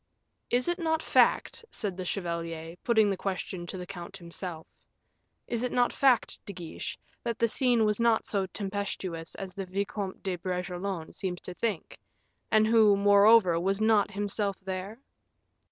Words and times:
"Is 0.49 0.67
it 0.67 0.79
not 0.79 1.03
fact," 1.03 1.63
said 1.69 1.95
the 1.95 2.05
chevalier, 2.05 2.75
putting 2.83 3.11
the 3.11 3.15
question 3.17 3.67
to 3.67 3.77
the 3.77 3.85
count 3.85 4.17
himself, 4.17 4.65
"is 5.45 5.61
it 5.61 5.71
not 5.71 5.93
fact, 5.93 6.43
De 6.47 6.53
Guiche, 6.53 6.97
that 7.23 7.37
the 7.37 7.47
scene 7.47 7.85
was 7.85 7.99
not 7.99 8.25
so 8.25 8.47
tempestuous 8.47 9.35
as 9.35 9.53
the 9.53 9.65
Vicomte 9.67 10.23
de 10.23 10.37
Bragelonne 10.37 11.13
seems 11.13 11.39
to 11.41 11.53
think, 11.53 11.99
and 12.49 12.65
who, 12.65 12.97
moreover, 12.97 13.59
was 13.59 13.79
not 13.79 14.09
himself 14.09 14.57
there?" 14.63 14.97